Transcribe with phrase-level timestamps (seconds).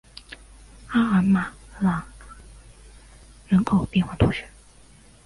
[0.87, 2.03] 阿马朗
[3.47, 4.45] 人口变化图示